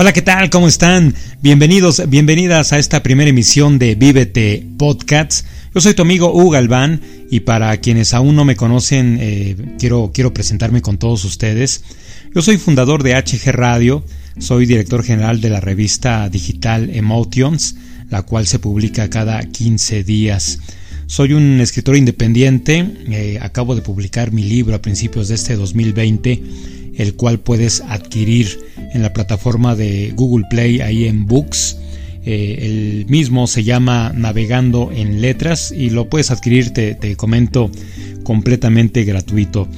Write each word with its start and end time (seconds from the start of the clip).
Hola, 0.00 0.12
¿qué 0.12 0.22
tal? 0.22 0.48
¿Cómo 0.48 0.68
están? 0.68 1.12
Bienvenidos, 1.42 2.08
bienvenidas 2.08 2.72
a 2.72 2.78
esta 2.78 3.02
primera 3.02 3.30
emisión 3.30 3.80
de 3.80 3.96
Vívete 3.96 4.64
Podcasts. 4.78 5.44
Yo 5.74 5.80
soy 5.80 5.94
tu 5.94 6.02
amigo 6.02 6.32
Hugo 6.32 6.50
Galván 6.50 7.00
y 7.32 7.40
para 7.40 7.76
quienes 7.78 8.14
aún 8.14 8.36
no 8.36 8.44
me 8.44 8.54
conocen, 8.54 9.18
eh, 9.20 9.56
quiero, 9.76 10.12
quiero 10.14 10.32
presentarme 10.32 10.82
con 10.82 10.98
todos 10.98 11.24
ustedes. 11.24 11.82
Yo 12.32 12.42
soy 12.42 12.58
fundador 12.58 13.02
de 13.02 13.16
HG 13.16 13.50
Radio, 13.50 14.04
soy 14.38 14.66
director 14.66 15.02
general 15.02 15.40
de 15.40 15.50
la 15.50 15.58
revista 15.58 16.28
digital 16.28 16.90
Emotions, 16.94 17.74
la 18.08 18.22
cual 18.22 18.46
se 18.46 18.60
publica 18.60 19.10
cada 19.10 19.42
15 19.42 20.04
días. 20.04 20.60
Soy 21.06 21.32
un 21.32 21.60
escritor 21.60 21.96
independiente, 21.96 22.88
eh, 23.10 23.40
acabo 23.42 23.74
de 23.74 23.82
publicar 23.82 24.30
mi 24.30 24.44
libro 24.44 24.76
a 24.76 24.80
principios 24.80 25.26
de 25.26 25.34
este 25.34 25.56
2020, 25.56 26.40
el 26.98 27.14
cual 27.14 27.40
puedes 27.40 27.80
adquirir 27.80 28.60
en 28.98 29.02
la 29.02 29.12
plataforma 29.12 29.74
de 29.74 30.12
Google 30.14 30.46
Play, 30.50 30.80
ahí 30.80 31.06
en 31.06 31.26
Books. 31.26 31.78
Eh, 32.26 32.58
el 32.60 33.06
mismo 33.06 33.46
se 33.46 33.64
llama 33.64 34.12
Navegando 34.14 34.90
en 34.94 35.20
Letras 35.20 35.72
y 35.72 35.90
lo 35.90 36.08
puedes 36.10 36.30
adquirir, 36.30 36.70
te, 36.70 36.94
te 36.94 37.16
comento, 37.16 37.70
completamente 38.24 39.04
gratuito. 39.04 39.68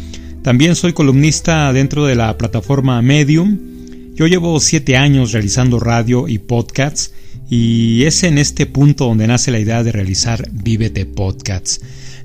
También 0.42 0.74
soy 0.74 0.94
columnista 0.94 1.72
dentro 1.72 2.06
de 2.06 2.16
la 2.16 2.36
plataforma 2.38 3.00
Medium. 3.02 3.58
Yo 4.14 4.26
llevo 4.26 4.58
siete 4.58 4.96
años 4.96 5.32
realizando 5.32 5.78
radio 5.78 6.26
y 6.26 6.38
podcasts 6.38 7.12
y 7.50 8.04
es 8.04 8.22
en 8.22 8.38
este 8.38 8.66
punto 8.66 9.06
donde 9.06 9.26
nace 9.26 9.50
la 9.50 9.58
idea 9.58 9.82
de 9.82 9.92
realizar 9.92 10.48
Vívete 10.50 11.04
Podcasts. 11.04 11.80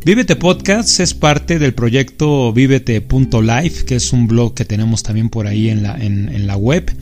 Vívete 0.06 0.36
Podcasts 0.36 1.00
es 1.00 1.16
parte 1.16 1.58
del 1.58 1.74
proyecto 1.74 2.54
vívete.life, 2.54 3.86
que 3.86 3.96
es 3.96 4.14
un 4.14 4.28
blog 4.28 4.54
que 4.54 4.64
tenemos 4.64 5.02
también 5.02 5.30
por 5.30 5.48
ahí 5.48 5.70
en 5.70 5.82
la, 5.82 5.96
en, 5.98 6.46
la 6.46 6.56
web. 6.56 6.96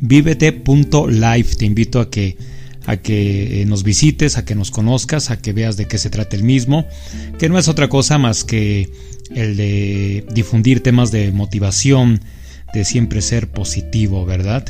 Vívete.life, 0.00 1.56
te 1.56 1.64
invito 1.64 1.98
a 1.98 2.10
que, 2.10 2.36
a 2.86 2.96
que 2.98 3.64
nos 3.66 3.82
visites, 3.82 4.38
a 4.38 4.44
que 4.44 4.54
nos 4.54 4.70
conozcas, 4.70 5.32
a 5.32 5.38
que 5.40 5.52
veas 5.52 5.76
de 5.76 5.88
qué 5.88 5.98
se 5.98 6.10
trata 6.10 6.36
el 6.36 6.44
mismo, 6.44 6.86
que 7.40 7.48
no 7.48 7.58
es 7.58 7.66
otra 7.66 7.88
cosa 7.88 8.18
más 8.18 8.44
que 8.44 8.88
el 9.34 9.56
de 9.56 10.24
difundir 10.32 10.80
temas 10.80 11.10
de 11.10 11.32
motivación, 11.32 12.20
de 12.72 12.84
siempre 12.84 13.20
ser 13.20 13.48
positivo, 13.48 14.24
¿verdad? 14.24 14.64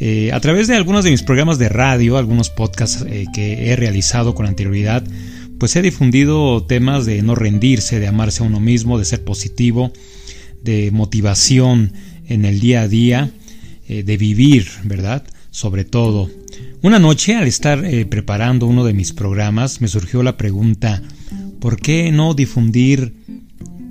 Eh, 0.00 0.32
a 0.32 0.40
través 0.40 0.66
de 0.66 0.74
algunos 0.74 1.04
de 1.04 1.12
mis 1.12 1.22
programas 1.22 1.58
de 1.58 1.68
radio, 1.68 2.18
algunos 2.18 2.50
podcasts 2.50 3.04
eh, 3.08 3.26
que 3.32 3.70
he 3.70 3.76
realizado 3.76 4.34
con 4.34 4.44
anterioridad, 4.44 5.04
pues 5.58 5.76
he 5.76 5.82
difundido 5.82 6.64
temas 6.64 7.06
de 7.06 7.22
no 7.22 7.34
rendirse, 7.34 8.00
de 8.00 8.06
amarse 8.06 8.42
a 8.42 8.46
uno 8.46 8.60
mismo, 8.60 8.98
de 8.98 9.04
ser 9.04 9.24
positivo, 9.24 9.92
de 10.62 10.90
motivación 10.90 11.92
en 12.26 12.44
el 12.44 12.60
día 12.60 12.82
a 12.82 12.88
día, 12.88 13.30
eh, 13.88 14.02
de 14.02 14.16
vivir, 14.16 14.66
¿verdad? 14.84 15.24
Sobre 15.50 15.84
todo. 15.84 16.30
Una 16.82 16.98
noche, 16.98 17.34
al 17.36 17.46
estar 17.46 17.84
eh, 17.84 18.04
preparando 18.04 18.66
uno 18.66 18.84
de 18.84 18.92
mis 18.92 19.12
programas, 19.12 19.80
me 19.80 19.88
surgió 19.88 20.22
la 20.22 20.36
pregunta, 20.36 21.02
¿por 21.60 21.80
qué 21.80 22.12
no 22.12 22.34
difundir 22.34 23.14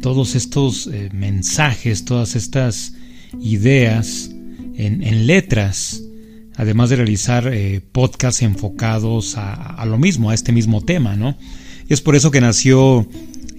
todos 0.02 0.36
estos 0.36 0.88
eh, 0.88 1.09
mensajes, 1.13 2.05
todas 2.05 2.36
estas 2.36 2.93
ideas 3.39 4.30
en 4.77 5.25
letras? 5.25 6.05
Además 6.56 6.89
de 6.89 6.98
realizar 6.98 7.50
eh, 7.53 7.81
podcasts 7.92 8.42
enfocados 8.42 9.36
a, 9.38 9.86
lo 9.86 9.98
mismo, 9.98 10.30
a 10.30 10.34
este 10.34 10.52
mismo 10.52 10.81
tema, 10.81 11.16
¿no? 11.16 11.38
Es 11.89 12.02
por 12.02 12.16
eso 12.16 12.31
que 12.31 12.42
nació 12.42 13.08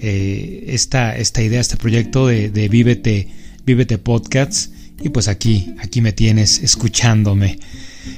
eh, 0.01 0.65
esta, 0.69 1.17
esta 1.17 1.43
idea, 1.43 1.61
este 1.61 1.77
proyecto 1.77 2.27
de, 2.27 2.51
de 2.51 2.69
Vívete, 2.69 3.29
Vívete 3.65 3.99
Podcasts. 3.99 4.71
Y 5.03 5.11
pues 5.11 5.29
aquí, 5.29 5.75
aquí 5.79 6.01
me 6.01 6.13
tienes 6.13 6.63
escuchándome. 6.63 7.59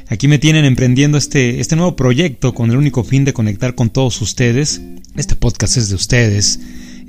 Aquí 0.09 0.28
me 0.28 0.39
tienen 0.39 0.65
emprendiendo 0.65 1.19
este, 1.19 1.60
este 1.60 1.77
nuevo 1.77 1.97
proyecto 1.97 2.55
con 2.55 2.71
el 2.71 2.77
único 2.77 3.03
fin 3.05 3.25
de 3.25 3.33
conectar 3.33 3.75
con 3.75 3.91
todos 3.91 4.21
ustedes. 4.22 4.81
Este 5.16 5.34
podcast 5.34 5.77
es 5.77 5.89
de 5.89 5.97
ustedes. 5.97 6.60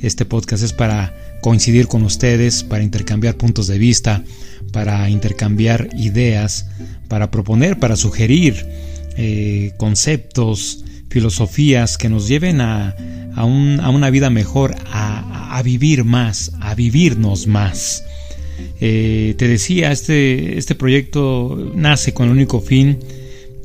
Este 0.02 0.26
podcast 0.26 0.64
es 0.64 0.74
para 0.74 1.14
coincidir 1.42 1.88
con 1.88 2.04
ustedes, 2.04 2.64
para 2.64 2.84
intercambiar 2.84 3.36
puntos 3.36 3.68
de 3.68 3.78
vista, 3.78 4.24
para 4.70 5.10
intercambiar 5.10 5.90
ideas, 5.98 6.68
para 7.08 7.32
proponer, 7.32 7.80
para 7.80 7.96
sugerir 7.96 8.66
eh, 9.18 9.74
conceptos, 9.78 10.86
filosofías 11.10 11.98
que 11.98 12.10
nos 12.10 12.28
lleven 12.28 12.62
a, 12.62 12.96
a, 13.36 13.46
una 13.46 14.10
vida 14.10 14.30
mejor, 14.30 14.76
a, 14.92 15.62
vivir 15.64 16.06
más, 16.06 16.54
a 16.62 16.76
vivirnos 16.76 17.48
más. 17.48 18.04
Eh, 18.80 19.36
te 19.38 19.48
decía, 19.48 19.92
este, 19.92 20.58
este 20.58 20.76
proyecto 20.76 21.72
nace 21.76 22.14
con 22.14 22.28
el 22.28 22.32
único 22.32 22.62
fin 22.62 23.00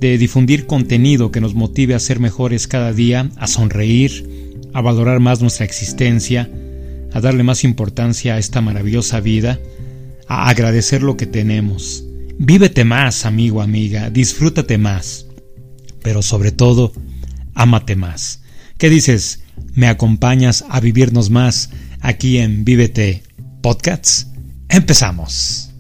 de 0.01 0.19
difundir 0.19 0.67
contenido 0.67 1.31
que 1.31 1.41
nos 1.41 1.55
motive 1.55 1.95
a 1.95 2.01
ser 2.01 2.19
mejores 2.19 2.67
cada 2.67 2.93
día, 2.93 3.31
a 3.37 3.47
sonreír, 3.47 4.61
a 4.73 4.81
valorar 4.81 5.21
más 5.21 5.41
nuestra 5.41 5.65
existencia, 5.65 6.51
a 7.13 7.21
darle 7.21 7.45
más 7.45 7.63
importancia 7.63 8.35
a 8.35 8.39
esta 8.39 8.61
maravillosa 8.61 9.21
vida, 9.21 9.61
a 10.29 10.49
agradecer 10.49 11.03
lo 11.03 11.17
que 11.17 11.27
tenemos. 11.27 12.05
Vívete 12.39 12.85
más, 12.85 13.27
amigo, 13.27 13.63
amiga, 13.63 14.11
disfrútate 14.11 14.79
más, 14.79 15.27
pero 16.03 16.23
sobre 16.23 16.53
todo, 16.53 16.93
ámate 17.55 17.97
más. 17.97 18.43
¿Qué 18.79 18.91
dices? 18.91 19.41
¿Me 19.75 19.87
acompañas 19.87 20.65
a 20.69 20.81
vivirnos 20.81 21.31
más 21.31 21.71
aquí 22.01 22.39
en 22.39 22.65
Vívete 22.65 23.23
Podcasts? 23.63 24.29
Empezamos. 24.69 25.74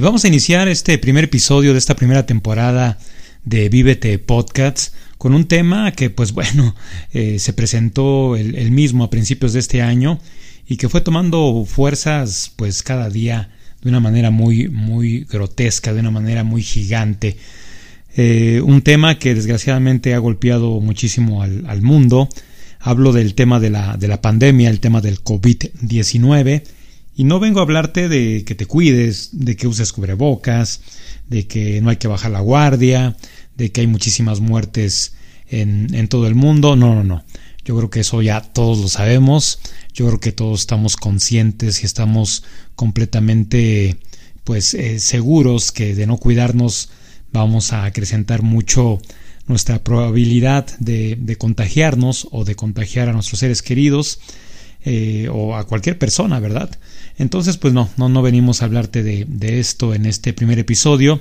Y 0.00 0.02
vamos 0.02 0.24
a 0.24 0.28
iniciar 0.28 0.66
este 0.66 0.96
primer 0.96 1.24
episodio 1.24 1.74
de 1.74 1.78
esta 1.78 1.94
primera 1.94 2.24
temporada 2.24 2.96
de 3.44 3.68
Vívete 3.68 4.18
Podcasts 4.18 4.94
con 5.18 5.34
un 5.34 5.44
tema 5.44 5.92
que 5.92 6.08
pues 6.08 6.32
bueno 6.40 6.74
eh, 7.12 7.38
se 7.38 7.52
presentó 7.52 8.34
el, 8.34 8.70
mismo 8.70 9.04
a 9.04 9.10
principios 9.10 9.52
de 9.52 9.58
este 9.58 9.82
año 9.82 10.18
y 10.66 10.78
que 10.78 10.88
fue 10.88 11.02
tomando 11.02 11.66
fuerzas 11.66 12.50
pues 12.56 12.82
cada 12.82 13.10
día 13.10 13.50
de 13.82 13.90
una 13.90 14.00
manera 14.00 14.30
muy 14.30 14.70
muy 14.70 15.24
grotesca, 15.24 15.92
de 15.92 16.00
una 16.00 16.10
manera 16.10 16.44
muy 16.44 16.62
gigante. 16.62 17.36
Eh, 18.16 18.62
un 18.64 18.80
tema 18.80 19.18
que 19.18 19.34
desgraciadamente 19.34 20.14
ha 20.14 20.18
golpeado 20.18 20.80
muchísimo 20.80 21.42
al, 21.42 21.66
al 21.68 21.82
mundo. 21.82 22.30
Hablo 22.78 23.12
del 23.12 23.34
tema 23.34 23.60
de 23.60 23.68
la, 23.68 23.98
de 23.98 24.08
la 24.08 24.22
pandemia, 24.22 24.70
el 24.70 24.80
tema 24.80 25.02
del 25.02 25.22
COVID-19 25.22 26.62
y 27.20 27.24
no 27.24 27.38
vengo 27.38 27.60
a 27.60 27.64
hablarte 27.64 28.08
de 28.08 28.44
que 28.46 28.54
te 28.54 28.64
cuides, 28.64 29.28
de 29.32 29.54
que 29.54 29.68
uses 29.68 29.92
cubrebocas, 29.92 30.80
de 31.28 31.46
que 31.46 31.82
no 31.82 31.90
hay 31.90 31.96
que 31.96 32.08
bajar 32.08 32.30
la 32.30 32.40
guardia, 32.40 33.14
de 33.58 33.70
que 33.70 33.82
hay 33.82 33.86
muchísimas 33.86 34.40
muertes 34.40 35.12
en, 35.46 35.92
en 35.92 36.08
todo 36.08 36.26
el 36.26 36.34
mundo. 36.34 36.76
No, 36.76 36.94
no, 36.94 37.04
no. 37.04 37.22
Yo 37.62 37.76
creo 37.76 37.90
que 37.90 38.00
eso 38.00 38.22
ya 38.22 38.40
todos 38.40 38.78
lo 38.78 38.88
sabemos. 38.88 39.58
Yo 39.92 40.06
creo 40.06 40.18
que 40.18 40.32
todos 40.32 40.60
estamos 40.60 40.96
conscientes 40.96 41.82
y 41.82 41.84
estamos 41.84 42.42
completamente 42.74 43.98
pues 44.42 44.72
eh, 44.72 44.98
seguros 44.98 45.72
que 45.72 45.94
de 45.94 46.06
no 46.06 46.16
cuidarnos 46.16 46.88
vamos 47.34 47.74
a 47.74 47.84
acrecentar 47.84 48.40
mucho 48.40 48.98
nuestra 49.46 49.84
probabilidad 49.84 50.66
de, 50.78 51.18
de 51.20 51.36
contagiarnos 51.36 52.28
o 52.30 52.46
de 52.46 52.54
contagiar 52.54 53.10
a 53.10 53.12
nuestros 53.12 53.40
seres 53.40 53.60
queridos 53.60 54.20
eh, 54.82 55.28
o 55.30 55.56
a 55.56 55.66
cualquier 55.66 55.98
persona, 55.98 56.40
¿verdad? 56.40 56.70
Entonces, 57.18 57.58
pues 57.58 57.74
no, 57.74 57.90
no, 57.98 58.08
no 58.08 58.22
venimos 58.22 58.62
a 58.62 58.64
hablarte 58.64 59.02
de, 59.02 59.60
esto 59.60 59.92
en 59.92 60.06
este 60.06 60.32
primer 60.32 60.58
episodio. 60.58 61.20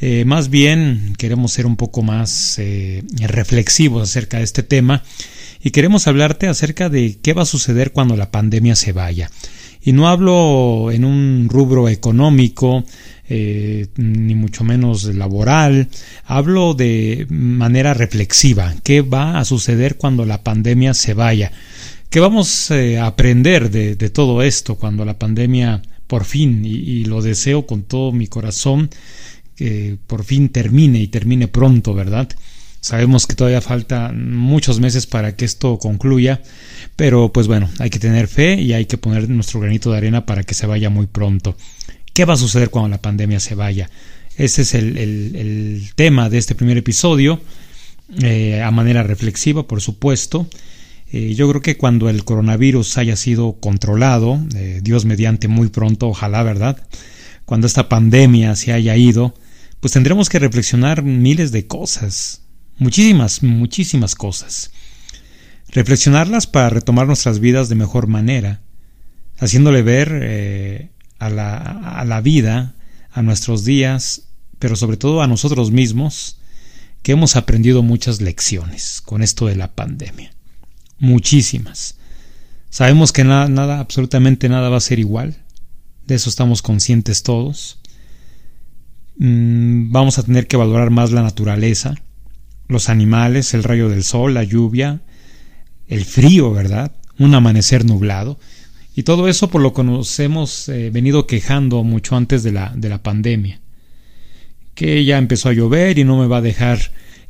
Eh, 0.00 0.24
más 0.24 0.50
bien 0.50 1.14
queremos 1.16 1.52
ser 1.52 1.66
un 1.66 1.76
poco 1.76 2.02
más 2.02 2.58
eh, 2.58 3.04
reflexivos 3.20 4.02
acerca 4.02 4.38
de 4.38 4.44
este 4.44 4.64
tema 4.64 5.04
y 5.62 5.70
queremos 5.70 6.08
hablarte 6.08 6.48
acerca 6.48 6.88
de 6.88 7.18
qué 7.22 7.34
va 7.34 7.42
a 7.42 7.46
suceder 7.46 7.92
cuando 7.92 8.16
la 8.16 8.32
pandemia 8.32 8.74
se 8.74 8.90
vaya. 8.90 9.30
Y 9.80 9.92
no 9.92 10.08
hablo 10.08 10.90
en 10.90 11.04
un 11.04 11.46
rubro 11.48 11.88
económico, 11.88 12.84
ni 13.28 14.34
mucho 14.34 14.64
menos 14.64 15.04
laboral, 15.04 15.88
hablo 16.24 16.74
de 16.74 17.26
manera 17.28 17.94
reflexiva, 17.94 18.74
qué 18.82 19.02
va 19.02 19.38
a 19.38 19.44
suceder 19.44 19.96
cuando 19.96 20.24
la 20.24 20.42
pandemia 20.42 20.94
se 20.94 21.14
vaya. 21.14 21.52
¿Qué 22.10 22.20
vamos 22.20 22.70
eh, 22.70 22.98
a 22.98 23.06
aprender 23.06 23.70
de, 23.70 23.96
todo 24.08 24.42
esto 24.42 24.76
cuando 24.76 25.04
la 25.04 25.18
pandemia 25.18 25.82
por 26.06 26.24
fin, 26.24 26.64
y, 26.64 27.04
lo 27.04 27.20
deseo 27.20 27.66
con 27.66 27.82
todo 27.82 28.12
mi 28.12 28.26
corazón, 28.28 28.88
que 29.56 29.98
por 30.06 30.24
fin 30.24 30.48
termine 30.48 31.00
y 31.00 31.08
termine 31.08 31.48
pronto, 31.48 31.92
¿verdad? 31.92 32.28
Sabemos 32.80 33.26
que 33.26 33.34
todavía 33.34 33.60
falta 33.60 34.10
muchos 34.14 34.80
meses 34.80 35.06
para 35.06 35.36
que 35.36 35.44
esto 35.44 35.78
concluya, 35.78 36.40
pero 36.96 37.30
pues 37.30 37.46
bueno, 37.46 37.68
hay 37.78 37.90
que 37.90 37.98
tener 37.98 38.26
fe 38.26 38.54
y 38.54 38.72
hay 38.72 38.86
que 38.86 38.96
poner 38.96 39.28
nuestro 39.28 39.60
granito 39.60 39.90
de 39.90 39.98
arena 39.98 40.24
para 40.24 40.44
que 40.44 40.54
se 40.54 40.66
vaya 40.66 40.88
muy 40.88 41.06
pronto. 41.06 41.58
¿Qué 42.14 42.24
va 42.24 42.34
a 42.34 42.38
suceder 42.38 42.70
cuando 42.70 42.88
la 42.88 43.02
pandemia 43.02 43.38
se 43.38 43.54
vaya? 43.54 43.90
Ese 44.38 44.62
es 44.62 44.72
el, 44.72 45.90
tema 45.94 46.30
de 46.30 46.38
este 46.38 46.54
primer 46.54 46.78
episodio, 46.78 47.38
eh, 48.22 48.62
a 48.62 48.70
manera 48.70 49.02
reflexiva, 49.02 49.66
por 49.66 49.82
supuesto. 49.82 50.48
Eh, 51.10 51.34
yo 51.34 51.48
creo 51.48 51.62
que 51.62 51.76
cuando 51.76 52.08
el 52.10 52.24
coronavirus 52.24 52.98
haya 52.98 53.16
sido 53.16 53.54
controlado, 53.60 54.40
eh, 54.54 54.80
Dios 54.82 55.04
mediante 55.04 55.48
muy 55.48 55.68
pronto, 55.68 56.08
ojalá, 56.08 56.42
¿verdad? 56.42 56.82
Cuando 57.46 57.66
esta 57.66 57.88
pandemia 57.88 58.54
se 58.56 58.72
haya 58.72 58.96
ido, 58.96 59.34
pues 59.80 59.92
tendremos 59.94 60.28
que 60.28 60.38
reflexionar 60.38 61.02
miles 61.02 61.50
de 61.50 61.66
cosas, 61.66 62.42
muchísimas, 62.76 63.42
muchísimas 63.42 64.14
cosas. 64.14 64.70
Reflexionarlas 65.70 66.46
para 66.46 66.70
retomar 66.70 67.06
nuestras 67.06 67.40
vidas 67.40 67.68
de 67.68 67.74
mejor 67.74 68.06
manera, 68.06 68.60
haciéndole 69.38 69.82
ver 69.82 70.90
a, 71.18 71.30
la, 71.30 71.56
a 71.56 72.04
la 72.04 72.20
vida, 72.20 72.74
a 73.12 73.22
nuestros 73.22 73.64
días, 73.64 74.28
pero 74.58 74.76
sobre 74.76 74.96
todo 74.96 75.22
a 75.22 75.26
nosotros 75.26 75.70
mismos, 75.70 76.38
que 77.02 77.12
hemos 77.12 77.36
aprendido 77.36 77.82
muchas 77.82 78.20
lecciones 78.20 79.00
con 79.00 79.22
esto 79.22 79.46
de 79.46 79.56
la 79.56 79.74
pandemia. 79.74 80.32
Muchísimas. 80.98 81.96
Sabemos 82.70 83.12
que 83.12 83.24
nada, 83.24 83.48
nada, 83.48 83.80
absolutamente 83.80 84.48
nada 84.48 84.68
va 84.68 84.76
a 84.76 84.80
ser 84.80 84.98
igual. 84.98 85.36
De 86.06 86.14
eso 86.14 86.28
estamos 86.28 86.62
conscientes 86.62 87.22
todos. 87.22 87.78
Mm, 89.18 89.90
vamos 89.90 90.18
a 90.18 90.22
tener 90.22 90.46
que 90.46 90.56
valorar 90.56 90.90
más 90.90 91.12
la 91.12 91.22
naturaleza, 91.22 91.94
los 92.68 92.88
animales, 92.88 93.54
el 93.54 93.64
rayo 93.64 93.88
del 93.88 94.04
sol, 94.04 94.34
la 94.34 94.44
lluvia, 94.44 95.00
el 95.86 96.04
frío, 96.04 96.52
¿verdad? 96.52 96.92
Un 97.18 97.34
amanecer 97.34 97.84
nublado. 97.84 98.38
Y 98.94 99.04
todo 99.04 99.28
eso 99.28 99.48
por 99.48 99.62
lo 99.62 99.72
que 99.72 99.84
nos 99.84 100.18
hemos 100.18 100.68
eh, 100.68 100.90
venido 100.90 101.26
quejando 101.26 101.84
mucho 101.84 102.16
antes 102.16 102.42
de 102.42 102.52
la, 102.52 102.72
de 102.74 102.88
la 102.88 103.02
pandemia 103.02 103.60
que 104.78 105.04
ya 105.04 105.18
empezó 105.18 105.48
a 105.48 105.52
llover 105.52 105.98
y 105.98 106.04
no 106.04 106.16
me 106.16 106.28
va 106.28 106.36
a 106.36 106.40
dejar 106.40 106.78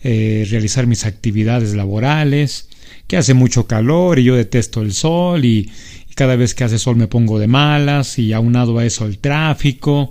eh, 0.03 0.47
realizar 0.51 0.87
mis 0.87 1.07
actividades 1.07 1.75
laborales, 1.75 2.69
que 3.09 3.17
hace 3.17 3.35
mucho 3.35 3.67
calor 3.67 4.21
y 4.21 4.25
yo 4.25 4.37
detesto 4.37 4.83
el 4.83 4.93
sol 4.93 5.45
y, 5.45 5.71
cada 6.15 6.35
vez 6.35 6.55
que 6.55 6.65
hace 6.65 6.81
sol 6.81 6.97
me 6.97 7.07
pongo 7.07 7.39
de 7.39 7.47
malas 7.47 8.19
y 8.19 8.33
aunado 8.33 8.79
a 8.79 8.85
eso 8.85 9.07
el 9.07 9.19
tráfico, 9.19 10.11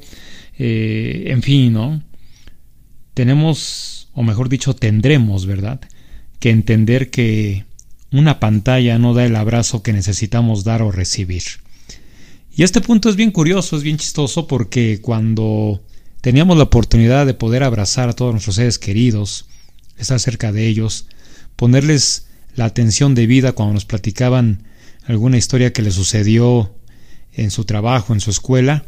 eh, 0.57 1.25
en 1.27 1.41
fin, 1.41 1.73
¿no? 1.73 2.01
Tenemos, 3.13 4.07
o 4.13 4.23
mejor 4.23 4.47
dicho, 4.47 4.73
tendremos, 4.73 5.45
¿verdad? 5.45 5.81
Que 6.39 6.49
entender 6.49 7.09
que 7.09 7.65
una 8.09 8.39
pantalla 8.39 8.97
no 8.99 9.13
da 9.13 9.25
el 9.25 9.35
abrazo 9.35 9.83
que 9.83 9.91
necesitamos 9.91 10.63
dar 10.63 10.81
o 10.81 10.91
recibir. 10.91 11.43
Y 12.55 12.63
este 12.63 12.79
punto 12.79 13.09
es 13.09 13.17
bien 13.17 13.31
curioso, 13.31 13.75
es 13.75 13.83
bien 13.83 13.97
chistoso 13.97 14.47
porque 14.47 15.01
cuando 15.01 15.81
Teníamos 16.27 16.57
la 16.57 16.63
oportunidad 16.63 17.25
de 17.25 17.33
poder 17.33 17.63
abrazar 17.63 18.09
a 18.09 18.13
todos 18.13 18.33
nuestros 18.33 18.55
seres 18.55 18.79
queridos, 18.79 19.45
estar 19.97 20.19
cerca 20.19 20.51
de 20.51 20.67
ellos, 20.67 21.07
ponerles 21.55 22.26
la 22.57 22.65
atención 22.65 23.15
debida 23.15 23.53
cuando 23.53 23.75
nos 23.75 23.85
platicaban 23.85 24.63
alguna 25.05 25.37
historia 25.37 25.71
que 25.71 25.83
les 25.83 25.93
sucedió 25.93 26.75
en 27.31 27.51
su 27.51 27.63
trabajo, 27.63 28.13
en 28.13 28.19
su 28.19 28.31
escuela, 28.31 28.85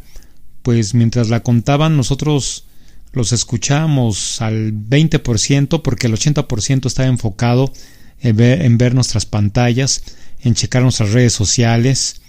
pues 0.63 0.95
mientras 0.95 1.30
la 1.30 1.42
contaban 1.42 1.95
nosotros 1.95 2.66
los 3.13 3.31
escuchamos 3.31 4.42
al 4.42 4.74
20% 4.74 5.81
porque 5.83 6.07
el 6.07 6.13
80% 6.13 6.88
estaba 6.88 7.07
enfocado 7.07 7.71
en 8.19 8.36
ver, 8.36 8.63
en 8.63 8.77
ver 8.77 8.95
nuestras 8.95 9.25
pantallas, 9.25 10.04
en 10.42 10.56
checar 10.56 10.81
nuestras 10.81 11.12
redes 11.12 11.33
sociales, 11.33 12.21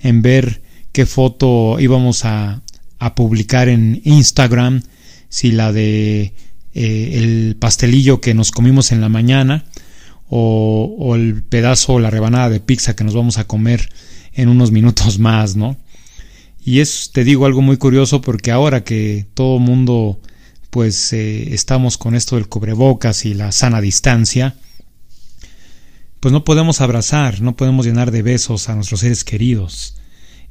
en 0.00 0.20
ver 0.20 0.62
qué 0.92 1.06
foto 1.06 1.78
íbamos 1.78 2.24
a, 2.24 2.62
a 2.98 3.14
publicar 3.14 3.68
en 3.68 4.00
Instagram, 4.04 4.82
si 5.28 5.52
la 5.52 5.72
de 5.72 6.34
eh, 6.74 7.10
el 7.22 7.56
pastelillo 7.58 8.20
que 8.20 8.34
nos 8.34 8.50
comimos 8.50 8.90
en 8.90 9.00
la 9.00 9.08
mañana 9.08 9.64
o, 10.28 10.96
o 10.98 11.14
el 11.14 11.42
pedazo 11.42 11.94
o 11.94 12.00
la 12.00 12.10
rebanada 12.10 12.50
de 12.50 12.60
pizza 12.60 12.94
que 12.94 13.04
nos 13.04 13.14
vamos 13.14 13.38
a 13.38 13.46
comer 13.46 13.88
en 14.32 14.48
unos 14.48 14.70
minutos 14.78 15.18
más, 15.18 15.56
¿no? 15.56 15.76
Y 16.64 16.80
es, 16.80 17.10
te 17.12 17.24
digo, 17.24 17.46
algo 17.46 17.62
muy 17.62 17.76
curioso 17.76 18.20
porque 18.20 18.50
ahora 18.50 18.84
que 18.84 19.26
todo 19.34 19.58
mundo 19.58 20.20
pues 20.70 21.12
eh, 21.14 21.54
estamos 21.54 21.96
con 21.96 22.14
esto 22.14 22.36
del 22.36 22.48
cubrebocas 22.48 23.24
y 23.24 23.32
la 23.32 23.52
sana 23.52 23.80
distancia, 23.80 24.54
pues 26.20 26.32
no 26.32 26.44
podemos 26.44 26.82
abrazar, 26.82 27.40
no 27.40 27.56
podemos 27.56 27.86
llenar 27.86 28.10
de 28.10 28.22
besos 28.22 28.68
a 28.68 28.74
nuestros 28.74 29.00
seres 29.00 29.24
queridos. 29.24 29.96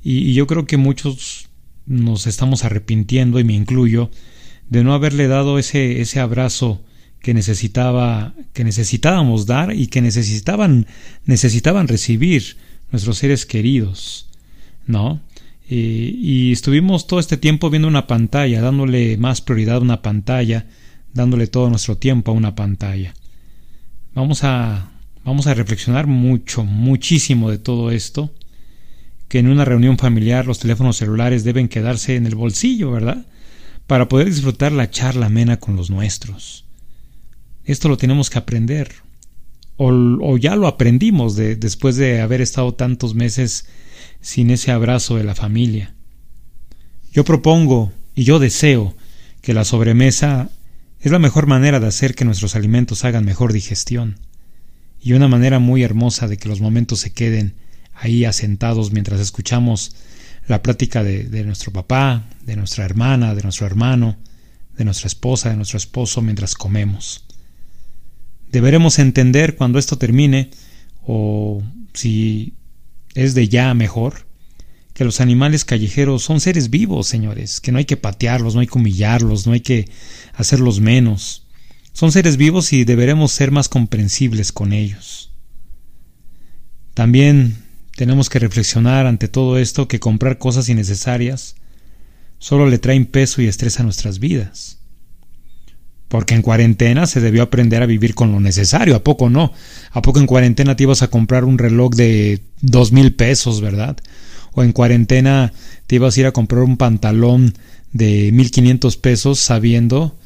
y 0.01 0.33
yo 0.33 0.47
creo 0.47 0.65
que 0.65 0.77
muchos 0.77 1.49
nos 1.87 2.27
estamos 2.27 2.63
arrepintiendo, 2.63 3.39
y 3.39 3.43
me 3.43 3.53
incluyo, 3.53 4.11
de 4.69 4.83
no 4.83 4.93
haberle 4.93 5.27
dado 5.27 5.57
ese, 5.57 6.01
ese 6.01 6.19
abrazo 6.19 6.81
que 7.21 7.33
necesitaba, 7.33 8.33
que 8.53 8.63
necesitábamos 8.63 9.45
dar 9.45 9.73
y 9.73 9.87
que 9.87 10.01
necesitaban, 10.01 10.87
necesitaban 11.25 11.87
recibir 11.87 12.57
nuestros 12.91 13.17
seres 13.17 13.45
queridos, 13.45 14.29
¿no? 14.85 15.21
y 15.69 16.53
estuvimos 16.53 17.07
todo 17.07 17.19
este 17.19 17.35
tiempo 17.35 17.69
viendo 17.69 17.89
una 17.89 18.07
pantalla, 18.07 18.61
dándole 18.61 19.17
más 19.17 19.41
prioridad 19.41 19.75
a 19.75 19.81
una 19.81 20.01
pantalla, 20.01 20.65
dándole 21.13 21.47
todo 21.47 21.69
nuestro 21.69 21.97
tiempo 21.97 22.31
a 22.31 22.35
una 22.35 22.55
pantalla. 22.55 23.13
Vamos 24.13 24.43
a, 24.43 24.91
vamos 25.25 25.45
a 25.47 25.53
reflexionar 25.53 26.07
mucho, 26.07 26.63
muchísimo 26.63 27.51
de 27.51 27.57
todo 27.57 27.91
esto 27.91 28.33
que 29.27 29.39
en 29.39 29.49
una 29.49 29.65
reunión 29.65 29.97
familiar 29.97 30.45
los 30.45 30.59
teléfonos 30.59 30.97
celulares 30.97 31.43
deben 31.43 31.67
quedarse 31.67 32.15
en 32.15 32.25
el 32.25 32.35
bolsillo, 32.35 32.91
¿verdad? 32.91 33.25
Para 33.85 34.07
poder 34.07 34.27
disfrutar 34.27 34.71
la 34.71 34.89
charla 34.89 35.25
amena 35.25 35.57
con 35.57 35.75
los 35.75 35.89
nuestros. 35.89 36.65
Esto 37.67 37.89
lo 37.89 37.97
tenemos 37.97 38.29
que 38.29 38.39
aprender. 38.39 38.91
O, 39.75 40.37
ya 40.37 40.55
lo 40.55 40.65
aprendimos 40.65 41.35
de, 41.35 41.55
después 41.55 41.97
de 41.97 42.21
haber 42.21 42.41
estado 42.41 42.73
tantos 42.73 43.13
meses 43.13 43.67
sin 44.21 44.49
ese 44.49 44.71
abrazo 44.71 45.17
de 45.17 45.25
la 45.25 45.35
familia. 45.35 45.93
Yo 47.11 47.23
propongo 47.25 47.91
y 48.15 48.23
yo 48.23 48.39
deseo 48.39 48.95
que 49.41 49.53
la 49.53 49.65
sobremesa 49.65 50.49
es 51.01 51.11
la 51.11 51.19
mejor 51.19 51.45
manera 51.45 51.79
de 51.79 51.87
hacer 51.87 52.15
que 52.15 52.25
nuestros 52.25 52.55
alimentos 52.55 53.05
hagan 53.05 53.25
mejor 53.25 53.53
digestión 53.53 54.17
y 54.99 55.13
una 55.13 55.27
manera 55.27 55.59
muy 55.59 55.83
hermosa 55.83 56.27
de 56.27 56.37
que 56.37 56.49
los 56.49 56.61
momentos 56.61 56.99
se 56.99 57.11
queden 57.11 57.53
ahí 57.93 58.25
asentados 58.25 58.91
mientras 58.91 59.19
escuchamos 59.19 59.95
la 60.47 60.63
plática 60.63 61.03
de, 61.03 61.43
nuestro 61.43 61.73
papá, 61.73 62.29
de 62.43 62.55
nuestra 62.55 62.85
hermana, 62.85 63.35
de 63.35 63.43
nuestro 63.43 63.67
hermano, 63.67 64.15
de 64.77 64.85
nuestra 64.85 65.07
esposa, 65.07 65.49
de 65.49 65.57
nuestro 65.57 65.77
esposo 65.77 66.21
mientras 66.21 66.55
comemos. 66.55 67.26
Deberemos 68.51 68.99
entender 68.99 69.55
cuando 69.55 69.79
esto 69.79 69.97
termine, 69.97 70.51
o 71.05 71.63
si 71.93 72.53
es 73.13 73.33
de 73.33 73.47
ya 73.47 73.73
mejor, 73.73 74.27
que 74.93 75.05
los 75.05 75.21
animales 75.21 75.63
callejeros 75.63 76.23
son 76.23 76.39
seres 76.39 76.69
vivos, 76.69 77.07
señores, 77.07 77.61
que 77.61 77.71
no 77.71 77.77
hay 77.77 77.85
que 77.85 77.97
patearlos, 77.97 78.55
no 78.55 78.61
hay 78.61 78.67
que 78.67 78.77
humillarlos, 78.77 79.45
no 79.45 79.53
hay 79.53 79.61
que 79.61 79.89
hacerlos 80.33 80.79
menos. 80.79 81.45
Son 81.93 82.11
seres 82.11 82.37
vivos 82.37 82.73
y 82.73 82.83
deberemos 82.83 83.31
ser 83.31 83.51
más 83.51 83.69
comprensibles 83.69 84.51
con 84.51 84.73
ellos. 84.73 85.31
También 86.93 87.57
tenemos 87.95 88.29
que 88.29 88.39
reflexionar 88.39 89.05
ante 89.05 89.27
todo 89.27 89.57
esto 89.57 89.87
que 89.87 89.99
comprar 89.99 90.37
cosas 90.37 90.69
innecesarias 90.69 91.55
solo 92.39 92.69
le 92.69 92.77
traen 92.77 93.05
peso 93.05 93.41
y 93.41 93.47
estrés 93.47 93.79
a 93.79 93.83
nuestras 93.83 94.19
vidas. 94.19 94.79
Porque 96.07 96.35
en 96.35 96.41
cuarentena 96.41 97.05
se 97.05 97.19
debió 97.19 97.43
aprender 97.43 97.83
a 97.83 97.85
vivir 97.85 98.15
con 98.15 98.31
lo 98.31 98.39
necesario, 98.39 98.95
¿a 98.95 99.03
poco 99.03 99.29
no? 99.29 99.51
¿A 99.91 100.01
poco 100.01 100.19
en 100.19 100.25
cuarentena 100.25 100.75
te 100.75 100.83
ibas 100.83 101.01
a 101.01 101.09
comprar 101.09 101.43
un 101.43 101.57
reloj 101.57 101.93
de 101.95 102.41
dos 102.61 102.91
mil 102.91 103.13
pesos, 103.13 103.59
verdad? 103.59 103.97
O 104.53 104.63
en 104.63 104.71
cuarentena 104.71 105.51
te 105.85 105.95
ibas 105.95 106.15
a 106.15 106.19
ir 106.21 106.25
a 106.25 106.31
comprar 106.31 106.63
un 106.63 106.77
pantalón 106.77 107.53
de 107.91 108.31
mil 108.31 108.51
quinientos 108.51 108.95
pesos 108.97 109.39
sabiendo 109.39 110.17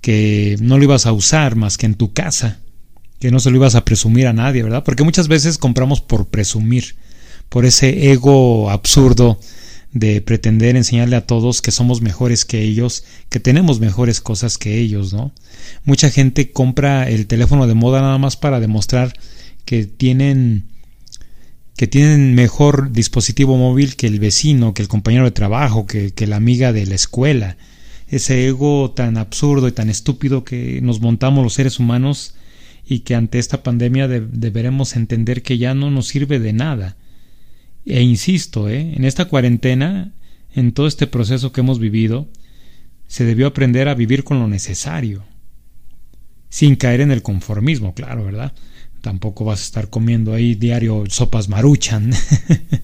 que 0.00 0.56
no 0.60 0.78
lo 0.78 0.84
ibas 0.84 1.06
a 1.06 1.12
usar 1.12 1.56
más 1.56 1.78
que 1.78 1.86
en 1.86 1.94
tu 1.94 2.12
casa, 2.12 2.58
que 3.18 3.30
no 3.30 3.40
se 3.40 3.50
lo 3.50 3.56
ibas 3.56 3.74
a 3.74 3.84
presumir 3.84 4.26
a 4.26 4.32
nadie, 4.32 4.62
¿verdad? 4.62 4.84
Porque 4.84 5.04
muchas 5.04 5.28
veces 5.28 5.58
compramos 5.58 6.00
por 6.00 6.28
presumir 6.28 6.96
por 7.48 7.64
ese 7.64 8.12
ego 8.12 8.70
absurdo 8.70 9.38
de 9.92 10.20
pretender 10.20 10.76
enseñarle 10.76 11.16
a 11.16 11.26
todos 11.26 11.62
que 11.62 11.72
somos 11.72 12.00
mejores 12.00 12.44
que 12.44 12.62
ellos, 12.62 13.04
que 13.28 13.40
tenemos 13.40 13.80
mejores 13.80 14.20
cosas 14.20 14.56
que 14.56 14.78
ellos, 14.78 15.12
¿no? 15.12 15.32
Mucha 15.84 16.10
gente 16.10 16.52
compra 16.52 17.08
el 17.08 17.26
teléfono 17.26 17.66
de 17.66 17.74
moda 17.74 18.00
nada 18.00 18.18
más 18.18 18.36
para 18.36 18.60
demostrar 18.60 19.14
que 19.64 19.84
tienen 19.84 20.64
que 21.76 21.86
tienen 21.86 22.34
mejor 22.34 22.92
dispositivo 22.92 23.56
móvil 23.56 23.96
que 23.96 24.06
el 24.06 24.20
vecino, 24.20 24.74
que 24.74 24.82
el 24.82 24.88
compañero 24.88 25.24
de 25.24 25.30
trabajo, 25.30 25.86
que, 25.86 26.12
que 26.12 26.26
la 26.26 26.36
amiga 26.36 26.74
de 26.74 26.84
la 26.84 26.94
escuela. 26.94 27.56
Ese 28.06 28.46
ego 28.46 28.90
tan 28.90 29.16
absurdo 29.16 29.66
y 29.66 29.72
tan 29.72 29.88
estúpido 29.88 30.44
que 30.44 30.80
nos 30.82 31.00
montamos 31.00 31.42
los 31.42 31.54
seres 31.54 31.78
humanos 31.78 32.34
y 32.86 32.98
que 32.98 33.14
ante 33.14 33.38
esta 33.38 33.62
pandemia 33.62 34.08
deberemos 34.08 34.94
entender 34.94 35.42
que 35.42 35.56
ya 35.56 35.74
no 35.74 35.90
nos 35.90 36.08
sirve 36.08 36.38
de 36.38 36.52
nada. 36.52 36.96
E 37.90 38.02
insisto, 38.02 38.68
¿eh? 38.68 38.94
en 38.94 39.04
esta 39.04 39.24
cuarentena, 39.24 40.12
en 40.54 40.72
todo 40.72 40.86
este 40.86 41.06
proceso 41.08 41.50
que 41.50 41.60
hemos 41.60 41.80
vivido, 41.80 42.28
se 43.08 43.24
debió 43.24 43.48
aprender 43.48 43.88
a 43.88 43.94
vivir 43.94 44.22
con 44.22 44.38
lo 44.38 44.46
necesario, 44.46 45.24
sin 46.48 46.76
caer 46.76 47.00
en 47.00 47.10
el 47.10 47.22
conformismo, 47.22 47.92
claro, 47.94 48.24
¿verdad? 48.24 48.52
Tampoco 49.00 49.44
vas 49.44 49.60
a 49.60 49.64
estar 49.64 49.90
comiendo 49.90 50.32
ahí 50.32 50.54
diario 50.54 51.04
sopas 51.08 51.48
maruchan. 51.48 52.12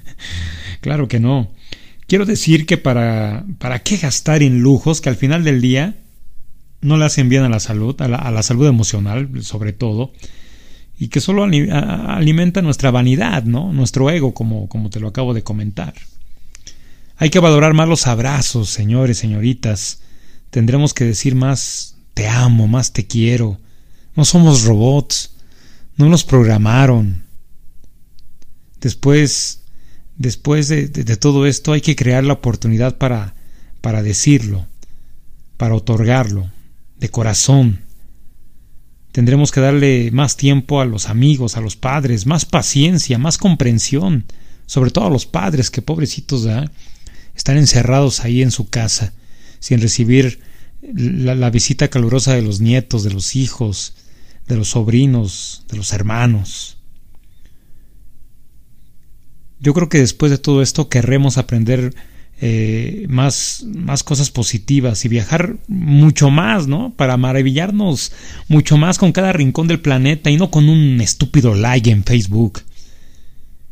claro 0.80 1.06
que 1.06 1.20
no. 1.20 1.52
Quiero 2.08 2.26
decir 2.26 2.66
que 2.66 2.76
para, 2.76 3.44
para 3.58 3.80
qué 3.80 3.98
gastar 3.98 4.42
en 4.42 4.60
lujos 4.60 5.00
que 5.00 5.08
al 5.08 5.16
final 5.16 5.44
del 5.44 5.60
día 5.60 5.94
no 6.80 6.96
le 6.96 7.04
hacen 7.04 7.28
bien 7.28 7.44
a 7.44 7.48
la 7.48 7.60
salud, 7.60 7.94
a 8.00 8.08
la, 8.08 8.42
salud 8.42 8.66
emocional 8.66 9.42
sobre 9.42 9.72
todo, 9.72 10.12
y 10.98 11.08
que 11.08 11.20
solo 11.20 11.44
alimenta 11.44 12.62
nuestra 12.62 12.90
vanidad, 12.90 13.44
¿no? 13.44 13.72
Nuestro 13.72 14.10
ego, 14.10 14.32
como, 14.32 14.68
como 14.68 14.90
te 14.90 15.00
lo 15.00 15.08
acabo 15.08 15.34
de 15.34 15.42
comentar. 15.42 15.94
Hay 17.16 17.30
que 17.30 17.38
valorar 17.38 17.74
más 17.74 17.88
los 17.88 18.06
abrazos, 18.06 18.70
señores, 18.70 19.18
señoritas. 19.18 20.00
Tendremos 20.50 20.94
que 20.94 21.04
decir 21.04 21.34
más 21.34 21.96
te 22.14 22.28
amo, 22.28 22.66
más 22.66 22.92
te 22.92 23.06
quiero. 23.06 23.58
No 24.14 24.24
somos 24.24 24.64
robots. 24.64 25.32
No 25.96 26.08
nos 26.08 26.24
programaron. 26.24 27.24
Después, 28.80 29.62
después 30.16 30.68
de, 30.68 30.88
de, 30.88 31.16
todo 31.16 31.46
esto 31.46 31.72
hay 31.72 31.80
que 31.80 31.96
crear 31.96 32.22
la 32.24 32.34
oportunidad 32.34 32.98
para, 32.98 33.34
para 33.80 34.02
decirlo, 34.02 34.66
para 35.56 35.74
otorgarlo, 35.74 36.50
de 36.98 37.08
corazón. 37.10 37.85
Tendremos 39.16 39.50
que 39.50 39.60
darle 39.60 40.10
más 40.12 40.36
tiempo 40.36 40.82
a 40.82 40.84
los 40.84 41.08
amigos, 41.08 41.56
a 41.56 41.62
los 41.62 41.74
padres, 41.74 42.26
más 42.26 42.44
paciencia, 42.44 43.16
más 43.16 43.38
comprensión, 43.38 44.26
sobre 44.66 44.90
todo 44.90 45.06
a 45.06 45.10
los 45.10 45.24
padres 45.24 45.70
que 45.70 45.80
pobrecitos 45.80 46.46
están 47.34 47.56
encerrados 47.56 48.20
ahí 48.20 48.42
en 48.42 48.50
su 48.50 48.68
casa, 48.68 49.14
sin 49.58 49.80
recibir 49.80 50.40
la, 50.82 51.34
la 51.34 51.48
visita 51.48 51.88
calurosa 51.88 52.34
de 52.34 52.42
los 52.42 52.60
nietos, 52.60 53.04
de 53.04 53.10
los 53.10 53.36
hijos, 53.36 53.94
de 54.48 54.56
los 54.56 54.68
sobrinos, 54.68 55.64
de 55.70 55.78
los 55.78 55.94
hermanos. 55.94 56.76
Yo 59.60 59.72
creo 59.72 59.88
que 59.88 60.00
después 60.00 60.30
de 60.30 60.36
todo 60.36 60.60
esto 60.60 60.90
querremos 60.90 61.38
aprender 61.38 61.94
eh, 62.40 63.06
más, 63.08 63.64
más 63.66 64.02
cosas 64.02 64.30
positivas 64.30 65.04
y 65.04 65.08
viajar 65.08 65.56
mucho 65.68 66.30
más, 66.30 66.66
¿no? 66.66 66.92
Para 66.94 67.16
maravillarnos 67.16 68.12
mucho 68.48 68.76
más 68.76 68.98
con 68.98 69.12
cada 69.12 69.32
rincón 69.32 69.68
del 69.68 69.80
planeta 69.80 70.30
y 70.30 70.36
no 70.36 70.50
con 70.50 70.68
un 70.68 71.00
estúpido 71.00 71.54
like 71.54 71.90
en 71.90 72.04
Facebook. 72.04 72.62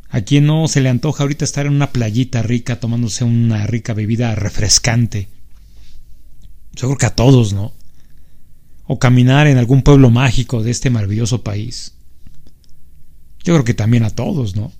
¿A 0.08 0.20
quién 0.20 0.46
no 0.46 0.68
se 0.68 0.80
le 0.80 0.88
antoja 0.88 1.24
ahorita 1.24 1.44
estar 1.44 1.66
en 1.66 1.74
una 1.74 1.90
playita 1.90 2.42
rica 2.42 2.78
tomándose 2.78 3.24
una 3.24 3.66
rica 3.66 3.94
bebida 3.94 4.34
refrescante? 4.34 5.28
Yo 6.74 6.88
creo 6.88 6.98
que 6.98 7.06
a 7.06 7.14
todos, 7.14 7.52
¿no? 7.52 7.72
o 8.86 8.98
caminar 8.98 9.46
en 9.46 9.58
algún 9.58 9.82
pueblo 9.82 10.10
mágico 10.10 10.62
de 10.62 10.70
este 10.70 10.90
maravilloso 10.90 11.42
país. 11.42 11.94
Yo 13.42 13.54
creo 13.54 13.64
que 13.64 13.74
también 13.74 14.04
a 14.04 14.10
todos, 14.10 14.56
¿no? 14.56 14.72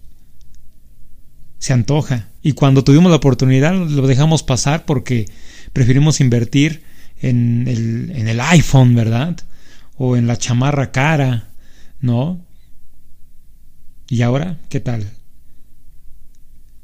Se 1.58 1.72
antoja. 1.72 2.28
Y 2.44 2.52
cuando 2.52 2.84
tuvimos 2.84 3.10
la 3.10 3.16
oportunidad 3.16 3.74
lo 3.74 4.06
dejamos 4.06 4.44
pasar 4.44 4.84
porque 4.84 5.28
preferimos 5.72 6.20
invertir 6.20 6.84
en 7.20 7.66
el, 7.66 8.12
en 8.14 8.28
el 8.28 8.40
iPhone, 8.40 8.94
¿verdad? 8.94 9.36
O 9.96 10.16
en 10.16 10.28
la 10.28 10.36
chamarra 10.36 10.92
cara, 10.92 11.48
¿no? 12.00 12.44
¿Y 14.08 14.22
ahora 14.22 14.58
qué 14.68 14.78
tal? 14.78 15.10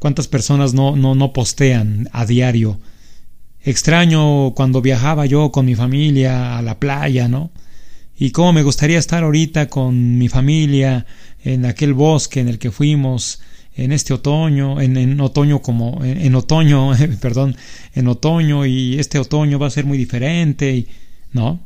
¿Cuántas 0.00 0.26
personas 0.26 0.74
no, 0.74 0.96
no, 0.96 1.14
no 1.14 1.32
postean 1.32 2.08
a 2.12 2.26
diario 2.26 2.80
Extraño 3.62 4.54
cuando 4.54 4.80
viajaba 4.80 5.26
yo 5.26 5.52
con 5.52 5.66
mi 5.66 5.74
familia 5.74 6.56
a 6.56 6.62
la 6.62 6.80
playa, 6.80 7.28
¿no? 7.28 7.50
Y 8.18 8.30
cómo 8.30 8.54
me 8.54 8.62
gustaría 8.62 8.98
estar 8.98 9.22
ahorita 9.22 9.68
con 9.68 10.16
mi 10.16 10.28
familia 10.28 11.04
en 11.44 11.66
aquel 11.66 11.92
bosque 11.92 12.40
en 12.40 12.48
el 12.48 12.58
que 12.58 12.70
fuimos 12.70 13.40
en 13.74 13.92
este 13.92 14.12
otoño, 14.12 14.80
en, 14.80 15.20
otoño 15.20 15.62
como, 15.62 16.04
en, 16.04 16.34
otoño, 16.34 16.92
perdón, 17.20 17.56
en 17.94 18.08
otoño 18.08 18.66
y 18.66 18.98
este 18.98 19.18
otoño 19.18 19.58
va 19.58 19.68
a 19.68 19.70
ser 19.70 19.86
muy 19.86 19.96
diferente, 19.96 20.86
¿no? 21.32 21.60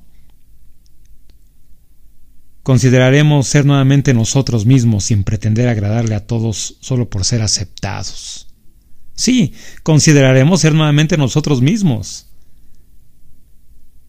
Consideraremos 2.62 3.46
ser 3.46 3.66
nuevamente 3.66 4.14
nosotros 4.14 4.64
mismos 4.64 5.04
sin 5.04 5.23
pretender 5.23 5.68
agradarle 5.68 6.14
a 6.14 6.26
todos 6.26 6.76
solo 6.80 7.11
por 7.11 7.25
ser 7.25 7.42
aceptados. 7.42 8.49
Sí, 9.14 9.52
consideraremos 9.82 10.61
ser 10.61 10.75
nuevamente 10.75 11.16
nosotros 11.16 11.61
mismos. 11.61 12.26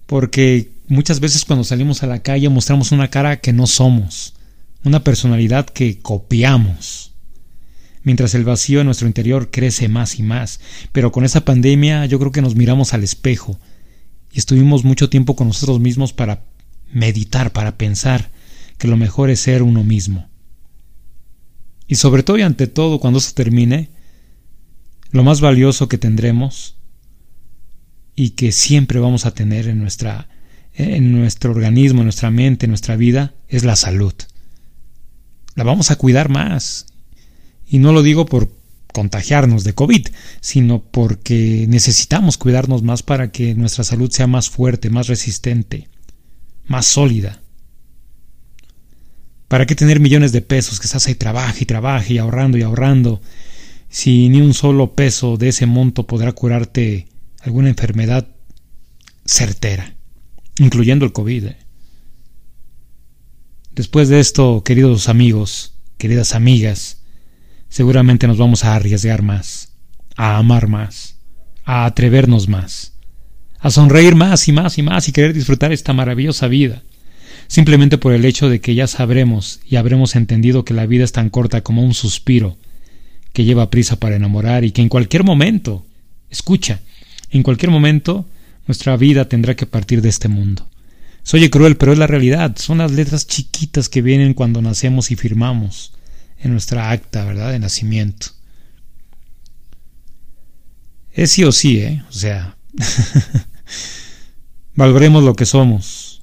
Porque 0.06 0.72
muchas 0.88 1.20
veces 1.20 1.46
cuando 1.46 1.64
salimos 1.64 2.04
a 2.04 2.08
la 2.08 2.20
calle 2.20 2.48
mostramos 2.50 2.92
una 2.92 3.10
cara 3.10 3.42
que 3.42 3.54
no 3.54 3.68
somos, 3.68 4.36
una 4.84 5.04
personalidad 5.04 5.66
que 5.66 6.00
copiamos. 6.00 7.15
Mientras 8.06 8.36
el 8.36 8.46
vacío 8.46 8.80
en 8.80 8.86
nuestro 8.86 9.08
interior 9.08 9.50
crece 9.52 9.90
más 9.90 10.20
y 10.20 10.24
más. 10.24 10.62
Pero 10.92 11.12
con 11.12 11.26
esa 11.26 11.44
pandemia 11.44 12.06
yo 12.06 12.20
creo 12.20 12.32
que 12.32 12.44
nos 12.44 12.56
miramos 12.56 12.94
al 12.94 13.04
espejo 13.04 13.60
y 14.32 14.38
estuvimos 14.38 14.84
mucho 14.86 15.10
tiempo 15.10 15.36
con 15.36 15.48
nosotros 15.48 15.80
mismos 15.80 16.14
para 16.14 16.46
meditar, 16.94 17.52
para 17.52 17.78
pensar 17.78 18.30
que 18.78 18.88
lo 18.88 18.96
mejor 18.96 19.32
es 19.32 19.40
ser 19.40 19.64
uno 19.64 19.84
mismo. 19.84 20.30
Y 21.88 21.96
sobre 21.96 22.22
todo 22.22 22.38
y 22.38 22.44
ante 22.44 22.68
todo, 22.68 23.00
cuando 23.00 23.20
se 23.20 23.34
termine, 23.34 23.90
lo 25.10 25.24
más 25.24 25.42
valioso 25.42 25.88
que 25.88 25.98
tendremos 25.98 26.76
y 28.16 28.32
que 28.32 28.52
siempre 28.52 29.00
vamos 29.00 29.26
a 29.26 29.34
tener 29.34 29.68
en, 29.68 29.80
nuestra, 29.80 30.30
en 30.74 31.12
nuestro 31.12 31.52
organismo, 31.52 32.02
en 32.02 32.06
nuestra 32.06 32.30
mente, 32.30 32.68
en 32.68 32.72
nuestra 32.72 32.98
vida, 32.98 33.34
es 33.48 33.64
la 33.64 33.76
salud. 33.76 34.14
La 35.56 35.64
vamos 35.64 35.90
a 35.90 35.96
cuidar 35.96 36.30
más. 36.30 36.86
Y 37.68 37.80
no 37.80 37.94
lo 37.94 38.04
digo 38.04 38.26
por 38.26 38.50
contagiarnos 38.94 39.64
de 39.64 39.74
COVID, 39.74 40.08
sino 40.40 40.82
porque 40.82 41.66
necesitamos 41.68 42.38
cuidarnos 42.38 42.82
más 42.84 43.04
para 43.04 43.32
que 43.32 43.54
nuestra 43.54 43.84
salud 43.84 44.10
sea 44.10 44.28
más 44.28 44.50
fuerte, 44.50 44.90
más 44.90 45.08
resistente, 45.08 45.90
más 46.66 46.86
sólida. 46.86 47.42
¿Para 49.48 49.66
qué 49.66 49.76
tener 49.76 50.00
millones 50.00 50.32
de 50.32 50.42
pesos 50.42 50.80
que 50.80 50.86
estás 50.86 51.08
ahí 51.08 51.16
trabaja 51.16 51.56
y 51.60 51.66
trabaja 51.66 52.12
y 52.12 52.18
ahorrando 52.18 52.58
y 52.58 52.62
ahorrando 52.62 53.22
si 53.90 54.30
ni 54.30 54.42
un 54.42 54.54
solo 54.54 54.94
peso 54.94 55.38
de 55.38 55.50
ese 55.50 55.66
monto 55.66 56.08
podrá 56.08 56.32
curarte 56.32 57.08
alguna 57.42 57.70
enfermedad 57.70 58.28
certera, 59.26 59.96
incluyendo 60.58 61.06
el 61.06 61.14
COVID. 61.14 61.46
¿eh? 61.46 61.58
Después 63.74 64.10
de 64.10 64.20
esto, 64.20 64.64
queridos 64.64 65.10
amigos, 65.10 65.74
queridas 65.98 66.34
amigas, 66.34 67.04
seguramente 67.75 68.25
nos 68.25 68.38
vamos 68.38 68.63
a 68.63 68.74
arriesgar 68.74 69.22
más, 69.22 69.74
a 70.15 70.38
amar 70.38 70.70
más, 70.70 71.17
a 71.65 71.84
atrevernos 71.84 72.48
más, 72.48 72.94
a 73.60 73.70
sonreír 73.70 74.15
más 74.15 74.48
y 74.48 74.53
más 74.53 74.77
y 74.77 74.82
más 74.82 75.10
y 75.10 75.12
querer 75.12 75.34
disfrutar 75.34 75.74
esta 75.74 75.91
maravillosa 75.91 76.48
vida, 76.48 76.84
simplemente 77.48 77.98
por 77.98 78.13
el 78.13 78.24
hecho 78.24 78.48
de 78.48 78.62
que 78.62 78.75
ya 78.75 78.88
sabremos 78.88 79.60
y 79.70 79.75
habremos 79.75 80.15
entendido 80.15 80.63
que 80.63 80.74
la 80.74 80.86
vida 80.86 81.03
es 81.03 81.12
tan 81.12 81.29
corta 81.29 81.63
como 81.65 81.84
un 81.84 81.94
suspiro 81.94 82.55
que 83.34 83.44
lleva 83.44 83.70
prisa 83.70 84.00
para 84.00 84.15
enamorar 84.15 84.63
y 84.63 84.72
que 84.72 84.82
en 84.82 84.88
cualquier 84.88 85.25
momento, 85.25 85.86
escucha, 86.29 86.79
en 87.29 87.44
cualquier 87.44 87.72
momento 87.72 88.25
nuestra 88.67 88.96
vida 88.96 89.27
tendrá 89.27 89.58
que 89.58 89.65
partir 89.65 90.01
de 90.01 90.08
este 90.08 90.29
mundo. 90.29 90.65
Soy 91.24 91.50
cruel, 91.50 91.75
pero 91.75 91.91
es 91.91 91.98
la 91.98 92.08
realidad. 92.08 92.55
Son 92.55 92.77
las 92.77 92.94
letras 92.94 93.27
chiquitas 93.27 93.89
que 93.89 94.01
vienen 94.01 94.34
cuando 94.34 94.62
nacemos 94.62 95.12
y 95.12 95.17
firmamos 95.17 95.95
en 96.39 96.51
nuestra 96.51 96.92
acta, 96.92 97.25
¿verdad?, 97.25 97.51
de 97.51 97.60
nacimiento. 97.60 98.27
Es 101.12 101.32
sí 101.32 101.44
o 101.44 101.51
sí, 101.51 101.80
¿eh? 101.80 102.04
O 102.10 102.12
sea, 102.12 102.58
valoremos 104.75 105.24
lo 105.24 105.36
que 105.36 105.46
somos, 105.46 106.22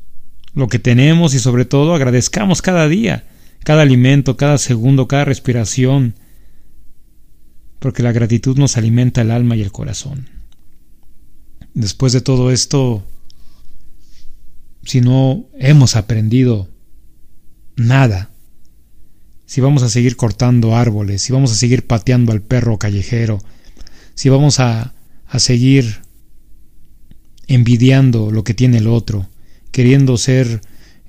lo 0.55 0.69
que 0.69 0.79
tenemos 0.79 1.35
y 1.35 1.39
sobre 1.39 1.65
todo 1.65 1.95
agradezcamos 1.95 2.61
cada 2.61 2.89
día, 2.89 3.25
cada 3.65 3.83
alimento, 3.83 4.37
cada 4.37 4.59
segundo, 4.59 5.09
cada 5.09 5.25
respiración, 5.25 6.15
porque 7.79 8.03
la 8.03 8.13
gratitud 8.13 8.59
nos 8.59 8.77
alimenta 8.77 9.23
el 9.23 9.31
alma 9.31 9.57
y 9.57 9.63
el 9.63 9.73
corazón. 9.73 10.29
Después 11.75 12.13
de 12.13 12.21
todo 12.21 12.51
esto, 12.51 13.03
si 14.85 15.01
no 15.01 15.47
hemos 15.59 15.97
aprendido 15.97 16.69
nada, 17.77 18.31
si 19.47 19.61
vamos 19.61 19.83
a 19.83 19.89
seguir 19.89 20.17
cortando 20.17 20.77
árboles, 20.77 21.23
si 21.23 21.33
vamos 21.33 21.53
a 21.53 21.57
seguir 21.57 21.87
pateando 21.87 22.33
al 22.33 22.43
perro 22.43 22.79
callejero, 22.79 23.39
si 24.15 24.29
vamos 24.29 24.61
a, 24.61 24.95
a 25.27 25.39
seguir 25.39 26.03
envidiando 27.47 28.31
lo 28.31 28.45
que 28.45 28.55
tiene 28.55 28.79
el 28.79 28.87
otro, 28.87 29.29
queriendo 29.71 30.17
ser 30.17 30.61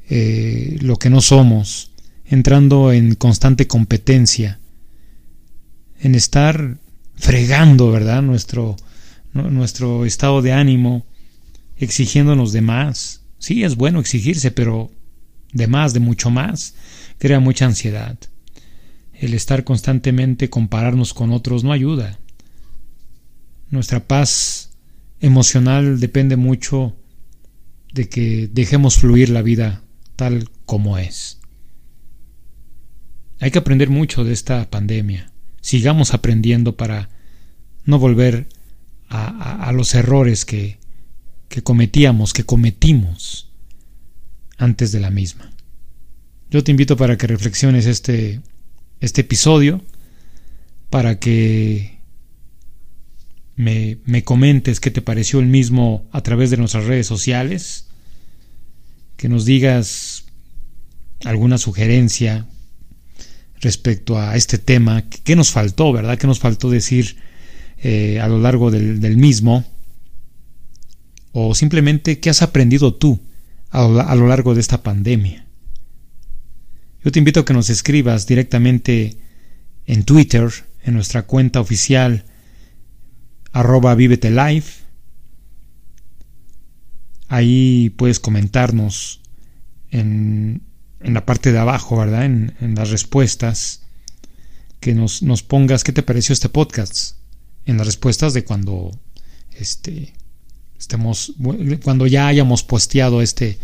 eh, 0.10 0.78
lo 0.82 0.98
que 0.98 1.10
no 1.10 1.22
somos, 1.22 1.92
entrando 2.26 2.92
en 2.92 3.16
constante 3.16 3.68
competencia, 3.68 4.60
en 6.00 6.16
estar 6.16 6.78
fregando, 7.16 7.92
¿verdad? 7.92 8.22
Nuestro, 8.22 8.76
nuestro 9.34 10.06
estado 10.06 10.42
de 10.42 10.52
ánimo, 10.52 11.06
exigiéndonos 11.78 12.52
de 12.52 12.62
más. 12.62 13.22
Sí, 13.40 13.64
es 13.64 13.76
bueno 13.76 14.00
exigirse, 14.00 14.52
pero 14.52 14.92
de 15.54 15.68
más, 15.68 15.94
de 15.94 16.00
mucho 16.00 16.30
más, 16.30 16.76
crea 17.18 17.40
mucha 17.40 17.66
ansiedad. 17.66 18.18
El 19.14 19.34
estar 19.34 19.64
constantemente 19.64 20.50
compararnos 20.50 21.14
con 21.14 21.32
otros 21.32 21.64
no 21.64 21.72
ayuda. 21.72 22.20
Nuestra 23.70 24.08
paz 24.08 24.72
emocional 25.20 26.00
depende 26.00 26.36
mucho 26.36 26.96
de 27.94 28.10
que 28.10 28.50
dejemos 28.52 28.98
fluir 28.98 29.30
la 29.30 29.42
vida 29.42 29.84
tal 30.16 30.50
como 30.66 30.98
es. 30.98 31.40
Hay 33.40 33.52
que 33.52 33.60
aprender 33.60 33.90
mucho 33.90 34.24
de 34.24 34.34
esta 34.34 34.70
pandemia. 34.70 35.32
Sigamos 35.62 36.14
aprendiendo 36.14 36.76
para 36.76 37.10
no 37.86 38.00
volver 38.00 38.48
a, 39.10 39.72
los 39.74 39.94
errores 39.94 40.44
que, 40.44 40.80
que 41.50 41.62
cometíamos, 41.62 42.34
que 42.34 42.46
cometimos 42.46 43.52
antes 44.58 44.92
de 44.92 45.00
la 45.00 45.12
misma. 45.12 45.53
Yo 46.54 46.64
te 46.64 46.70
invito 46.70 46.98
para 46.98 47.18
que 47.18 47.26
reflexiones 47.26 47.88
este, 47.88 48.40
este 49.00 49.22
episodio, 49.22 49.82
para 50.92 51.18
que 51.18 51.98
me, 53.56 53.98
me, 54.06 54.24
comentes 54.24 54.80
qué 54.80 54.92
te 54.92 55.02
pareció 55.02 55.40
el 55.40 55.48
mismo 55.48 56.06
a 56.12 56.22
través 56.22 56.52
de 56.52 56.58
nuestras 56.58 56.86
redes 56.86 57.08
sociales, 57.08 57.88
que 59.18 59.30
nos 59.30 59.46
digas 59.46 60.26
alguna 61.26 61.58
sugerencia 61.58 62.46
respecto 63.60 64.20
a 64.20 64.36
este 64.36 64.60
tema, 64.60 65.06
qué 65.10 65.36
nos 65.36 65.50
faltó, 65.50 65.92
¿verdad? 65.92 66.20
¿Qué 66.20 66.28
nos 66.28 66.38
faltó 66.38 66.70
decir 66.70 67.18
eh, 67.80 68.20
a 68.20 68.28
lo 68.28 68.38
largo 68.38 68.70
del, 68.70 69.00
del, 69.00 69.18
mismo? 69.18 69.66
O 71.32 71.56
simplemente 71.56 72.20
qué 72.20 72.30
has 72.30 72.44
aprendido 72.44 72.94
tú 72.94 73.20
a 73.72 73.88
lo, 73.88 74.00
a 74.02 74.14
lo 74.14 74.28
largo 74.28 74.54
de 74.54 74.62
esta 74.62 74.84
pandemia. 74.84 75.48
Yo 77.04 77.12
te 77.12 77.20
invito 77.20 77.42
a 77.42 77.46
que 77.46 77.54
nos 77.54 77.70
escribas 77.70 78.28
directamente 78.28 79.18
en 79.86 80.04
Twitter, 80.06 80.50
en 80.84 80.94
nuestra 80.94 81.24
cuenta 81.24 81.60
oficial 81.60 82.26
arroba 83.52 83.96
Ahí 87.28 87.90
puedes 87.98 88.20
comentarnos 88.20 89.22
en, 89.92 90.62
en 91.02 91.14
la 91.14 91.26
parte 91.26 91.52
de 91.52 91.60
abajo, 91.60 91.98
¿verdad? 91.98 92.26
En, 92.26 92.56
en 92.62 92.76
las 92.76 92.90
respuestas, 92.90 93.82
que 94.80 94.94
nos, 94.94 95.24
nos, 95.24 95.44
pongas 95.44 95.84
qué 95.84 95.92
te 95.92 96.04
pareció 96.04 96.34
este 96.34 96.50
podcast. 96.50 97.16
En 97.66 97.78
las 97.78 97.88
respuestas 97.88 98.34
de 98.34 98.44
cuando 98.44 98.92
este, 99.54 100.14
estemos, 100.78 101.34
cuando 101.84 102.08
ya 102.08 102.28
hayamos 102.28 102.64
posteado 102.64 103.22
este, 103.22 103.58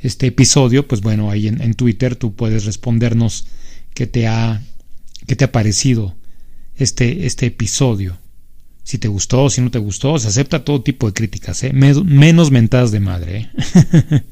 este 0.00 0.26
episodio, 0.28 0.86
pues 0.88 1.00
bueno, 1.00 1.30
ahí 1.30 1.48
en, 1.48 1.60
en 1.60 1.74
Twitter 1.74 2.16
tú 2.16 2.34
puedes 2.34 2.64
respondernos 2.64 3.46
qué 3.94 4.06
te 4.06 4.26
ha, 4.26 4.62
qué 5.26 5.36
te 5.36 5.44
ha 5.44 5.52
parecido 5.52 6.16
este, 6.76 7.26
este 7.26 7.46
episodio 7.46 8.18
si 8.90 8.98
te 8.98 9.06
gustó, 9.06 9.48
si 9.50 9.60
no 9.60 9.70
te 9.70 9.78
gustó, 9.78 10.18
se 10.18 10.26
acepta 10.26 10.64
todo 10.64 10.82
tipo 10.82 11.06
de 11.06 11.12
críticas, 11.12 11.62
¿eh? 11.62 11.72
menos 11.72 12.50
mentadas 12.50 12.90
de 12.90 12.98
madre. 12.98 13.50
¿eh? 13.54 14.22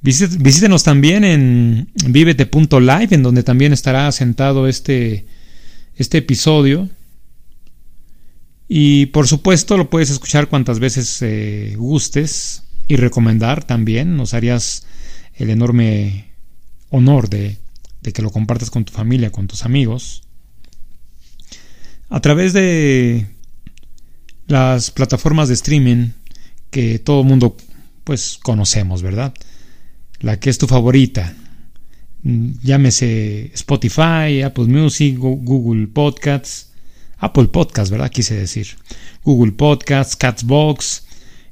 Visítenos 0.00 0.82
también 0.82 1.22
en 1.22 1.90
vivete.live, 2.06 3.08
en 3.10 3.22
donde 3.22 3.42
también 3.42 3.74
estará 3.74 4.10
sentado 4.12 4.66
este, 4.66 5.26
este 5.94 6.18
episodio. 6.18 6.88
Y 8.66 9.06
por 9.06 9.28
supuesto 9.28 9.76
lo 9.76 9.90
puedes 9.90 10.08
escuchar 10.08 10.48
cuantas 10.48 10.78
veces 10.78 11.20
eh, 11.20 11.74
gustes 11.76 12.62
y 12.88 12.96
recomendar 12.96 13.64
también. 13.64 14.16
Nos 14.16 14.34
harías 14.34 14.86
el 15.34 15.50
enorme 15.50 16.32
honor 16.90 17.28
de, 17.28 17.58
de 18.02 18.12
que 18.12 18.22
lo 18.22 18.30
compartas 18.30 18.70
con 18.70 18.84
tu 18.84 18.92
familia, 18.92 19.30
con 19.30 19.46
tus 19.46 19.64
amigos 19.64 20.22
a 22.12 22.20
través 22.20 22.52
de 22.52 23.26
las 24.46 24.90
plataformas 24.90 25.48
de 25.48 25.54
streaming 25.54 26.10
que 26.70 26.98
todo 26.98 27.22
el 27.22 27.26
mundo 27.26 27.56
pues 28.04 28.38
conocemos, 28.42 29.00
¿verdad? 29.00 29.32
La 30.20 30.38
que 30.38 30.50
es 30.50 30.58
tu 30.58 30.66
favorita. 30.66 31.34
Llámese 32.22 33.50
Spotify, 33.54 34.42
Apple 34.44 34.66
Music, 34.66 35.16
Google 35.18 35.86
Podcasts, 35.86 36.70
Apple 37.16 37.48
Podcasts, 37.48 37.90
¿verdad? 37.90 38.10
Quise 38.10 38.34
decir. 38.34 38.68
Google 39.24 39.52
Podcasts, 39.52 40.14
Catsbox, 40.14 41.06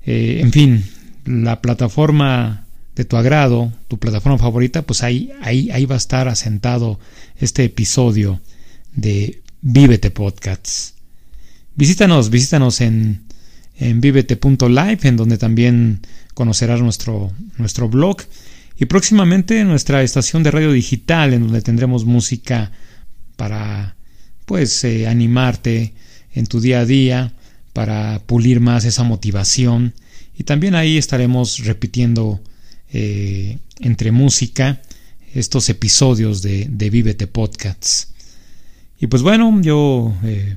eh, 0.04 0.40
en 0.42 0.52
fin, 0.52 0.84
la 1.30 1.62
plataforma 1.62 2.66
de 2.96 3.04
tu 3.04 3.16
agrado, 3.16 3.72
tu 3.88 3.98
plataforma 3.98 4.38
favorita, 4.38 4.82
pues 4.82 5.02
ahí, 5.02 5.32
ahí, 5.40 5.70
ahí 5.70 5.86
va 5.86 5.94
a 5.94 5.98
estar 5.98 6.28
asentado 6.28 6.98
este 7.38 7.64
episodio 7.64 8.40
de 8.92 9.40
Vívete 9.62 10.10
Podcasts. 10.10 10.94
Visítanos, 11.76 12.30
visítanos 12.30 12.80
en, 12.80 13.22
en 13.78 14.00
vivete.live, 14.00 14.98
en 15.02 15.16
donde 15.16 15.38
también 15.38 16.00
conocerás 16.34 16.80
nuestro, 16.80 17.32
nuestro 17.58 17.88
blog 17.88 18.18
y 18.78 18.86
próximamente 18.86 19.62
nuestra 19.64 20.02
estación 20.02 20.42
de 20.42 20.50
radio 20.50 20.72
digital, 20.72 21.32
en 21.32 21.42
donde 21.42 21.62
tendremos 21.62 22.04
música 22.04 22.72
para 23.36 23.96
pues 24.46 24.82
eh, 24.84 25.06
animarte 25.06 25.94
en 26.32 26.46
tu 26.46 26.60
día 26.60 26.80
a 26.80 26.84
día, 26.84 27.32
para 27.72 28.20
pulir 28.26 28.60
más 28.60 28.84
esa 28.84 29.04
motivación 29.04 29.94
y 30.40 30.44
también 30.44 30.74
ahí 30.74 30.96
estaremos 30.96 31.66
repitiendo 31.66 32.40
eh, 32.94 33.58
entre 33.78 34.10
música 34.10 34.80
estos 35.34 35.68
episodios 35.68 36.40
de, 36.40 36.66
de 36.70 36.88
Vívete 36.88 37.26
Podcasts. 37.26 38.14
Y 38.98 39.08
pues 39.08 39.20
bueno, 39.20 39.60
yo 39.60 40.14
eh, 40.24 40.56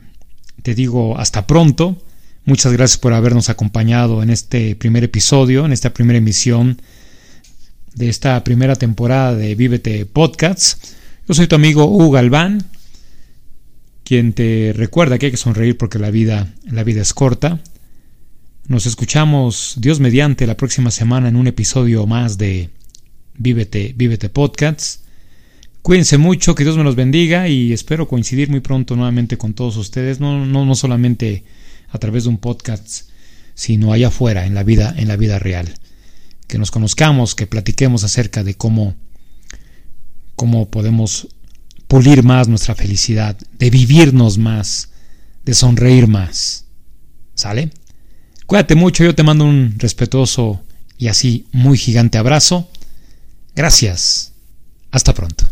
te 0.61 0.73
digo 0.73 1.17
hasta 1.17 1.45
pronto. 1.45 2.01
Muchas 2.45 2.71
gracias 2.71 2.97
por 2.97 3.11
habernos 3.11 3.49
acompañado 3.49 4.23
en 4.23 4.29
este 4.29 4.77
primer 4.77 5.03
episodio, 5.03 5.65
en 5.65 5.73
esta 5.73 5.93
primera 5.93 6.17
emisión 6.17 6.81
de 7.93 8.07
esta 8.07 8.41
primera 8.45 8.77
temporada 8.77 9.35
de 9.35 9.53
Vívete 9.53 10.05
Podcasts. 10.05 10.95
Yo 11.27 11.33
soy 11.33 11.47
tu 11.47 11.55
amigo 11.55 11.83
Hugo 11.83 12.11
Galván, 12.11 12.67
quien 14.05 14.31
te 14.31 14.71
recuerda 14.73 15.19
que 15.19 15.25
hay 15.25 15.31
que 15.33 15.37
sonreír 15.37 15.77
porque 15.77 15.99
la 15.99 16.09
vida, 16.09 16.53
la 16.71 16.85
vida 16.85 17.01
es 17.01 17.13
corta. 17.13 17.59
Nos 18.67 18.85
escuchamos, 18.85 19.73
Dios 19.77 19.99
mediante, 19.99 20.47
la 20.47 20.55
próxima 20.55 20.89
semana 20.89 21.27
en 21.27 21.35
un 21.35 21.47
episodio 21.47 22.07
más 22.07 22.37
de 22.37 22.69
Vívete, 23.37 23.93
Vívete 23.97 24.29
Podcasts. 24.29 25.01
Cuídense 25.81 26.17
mucho, 26.17 26.55
que 26.55 26.63
Dios 26.63 26.77
me 26.77 26.85
los 26.85 26.95
bendiga 26.95 27.49
y 27.49 27.73
espero 27.73 28.07
coincidir 28.07 28.49
muy 28.49 28.61
pronto 28.61 28.95
nuevamente 28.95 29.37
con 29.37 29.53
todos 29.53 29.75
ustedes, 29.75 30.21
no, 30.21 30.45
no, 30.45 30.65
no 30.65 30.75
solamente 30.75 31.43
a 31.89 31.97
través 31.97 32.23
de 32.23 32.29
un 32.29 32.37
podcast, 32.37 33.09
sino 33.53 33.91
allá 33.91 34.07
afuera, 34.07 34.45
en 34.45 34.55
la 34.55 34.63
vida, 34.63 34.95
en 34.97 35.09
la 35.09 35.17
vida 35.17 35.39
real. 35.39 35.73
Que 36.47 36.57
nos 36.57 36.71
conozcamos, 36.71 37.35
que 37.35 37.47
platiquemos 37.47 38.05
acerca 38.05 38.45
de 38.45 38.55
cómo, 38.55 38.95
cómo 40.37 40.71
podemos 40.71 41.27
pulir 41.89 42.23
más 42.23 42.47
nuestra 42.47 42.75
felicidad, 42.75 43.37
de 43.59 43.69
vivirnos 43.69 44.37
más, 44.37 44.91
de 45.43 45.53
sonreír 45.53 46.07
más. 46.07 46.63
¿Sale? 47.35 47.71
Cuídate 48.53 48.75
mucho, 48.75 49.03
yo 49.03 49.15
te 49.15 49.23
mando 49.23 49.45
un 49.45 49.73
respetuoso 49.79 50.61
y 50.99 51.07
así 51.07 51.47
muy 51.51 51.75
gigante 51.75 52.19
abrazo. 52.19 52.69
Gracias. 53.55 54.31
Hasta 54.91 55.15
pronto. 55.15 55.45